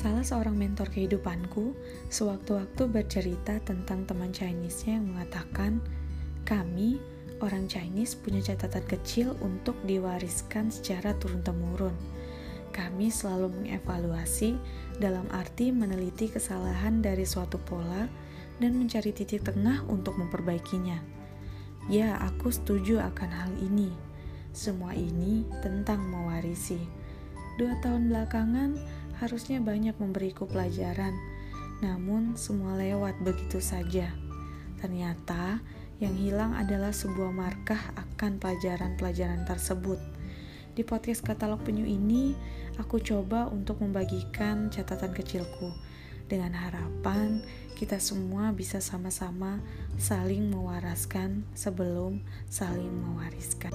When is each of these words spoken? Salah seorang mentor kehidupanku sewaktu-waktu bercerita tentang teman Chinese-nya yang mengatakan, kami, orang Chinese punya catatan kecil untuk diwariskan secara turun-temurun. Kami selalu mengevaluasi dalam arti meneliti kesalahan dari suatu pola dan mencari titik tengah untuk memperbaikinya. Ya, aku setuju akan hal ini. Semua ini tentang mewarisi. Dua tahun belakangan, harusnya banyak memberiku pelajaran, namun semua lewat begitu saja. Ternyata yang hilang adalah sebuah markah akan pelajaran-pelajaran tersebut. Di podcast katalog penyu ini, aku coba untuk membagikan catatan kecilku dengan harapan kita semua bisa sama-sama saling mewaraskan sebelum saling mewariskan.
Salah 0.00 0.24
seorang 0.24 0.56
mentor 0.56 0.88
kehidupanku 0.88 1.76
sewaktu-waktu 2.08 2.88
bercerita 2.88 3.60
tentang 3.60 4.08
teman 4.08 4.32
Chinese-nya 4.32 4.96
yang 4.96 5.12
mengatakan, 5.12 5.76
kami, 6.48 6.96
orang 7.44 7.68
Chinese 7.68 8.16
punya 8.16 8.40
catatan 8.40 8.80
kecil 8.88 9.36
untuk 9.44 9.76
diwariskan 9.84 10.72
secara 10.72 11.12
turun-temurun. 11.20 11.92
Kami 12.72 13.12
selalu 13.12 13.52
mengevaluasi 13.60 14.56
dalam 14.96 15.28
arti 15.36 15.68
meneliti 15.68 16.32
kesalahan 16.32 17.04
dari 17.04 17.28
suatu 17.28 17.60
pola 17.60 18.08
dan 18.56 18.80
mencari 18.80 19.12
titik 19.12 19.44
tengah 19.44 19.84
untuk 19.84 20.16
memperbaikinya. 20.16 20.96
Ya, 21.92 22.16
aku 22.24 22.48
setuju 22.48 23.04
akan 23.04 23.28
hal 23.28 23.52
ini. 23.60 23.92
Semua 24.56 24.96
ini 24.96 25.44
tentang 25.60 26.00
mewarisi. 26.08 26.80
Dua 27.60 27.76
tahun 27.84 28.08
belakangan, 28.08 28.80
harusnya 29.20 29.60
banyak 29.60 29.94
memberiku 30.00 30.48
pelajaran, 30.48 31.12
namun 31.84 32.34
semua 32.40 32.74
lewat 32.80 33.20
begitu 33.20 33.60
saja. 33.60 34.08
Ternyata 34.80 35.60
yang 36.00 36.16
hilang 36.16 36.56
adalah 36.56 36.90
sebuah 36.90 37.28
markah 37.28 37.92
akan 37.94 38.40
pelajaran-pelajaran 38.40 39.44
tersebut. 39.44 40.00
Di 40.72 40.80
podcast 40.80 41.20
katalog 41.20 41.60
penyu 41.60 41.84
ini, 41.84 42.32
aku 42.80 42.96
coba 43.04 43.52
untuk 43.52 43.84
membagikan 43.84 44.72
catatan 44.72 45.12
kecilku 45.12 45.68
dengan 46.30 46.54
harapan 46.56 47.44
kita 47.74 47.98
semua 47.98 48.54
bisa 48.54 48.78
sama-sama 48.78 49.58
saling 49.98 50.46
mewaraskan 50.46 51.42
sebelum 51.58 52.22
saling 52.46 52.92
mewariskan. 52.92 53.72